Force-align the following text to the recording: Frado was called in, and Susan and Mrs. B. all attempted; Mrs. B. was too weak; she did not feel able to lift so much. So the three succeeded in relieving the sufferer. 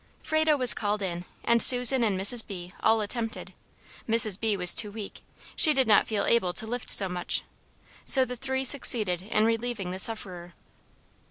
Frado 0.19 0.57
was 0.57 0.73
called 0.73 1.03
in, 1.03 1.25
and 1.43 1.61
Susan 1.61 2.03
and 2.03 2.19
Mrs. 2.19 2.47
B. 2.47 2.73
all 2.81 3.01
attempted; 3.01 3.53
Mrs. 4.09 4.39
B. 4.39 4.57
was 4.57 4.73
too 4.73 4.89
weak; 4.91 5.21
she 5.55 5.75
did 5.75 5.85
not 5.87 6.07
feel 6.07 6.25
able 6.25 6.53
to 6.53 6.65
lift 6.65 6.89
so 6.89 7.07
much. 7.07 7.43
So 8.03 8.25
the 8.25 8.35
three 8.35 8.63
succeeded 8.63 9.21
in 9.21 9.45
relieving 9.45 9.91
the 9.91 9.99
sufferer. 9.99 10.55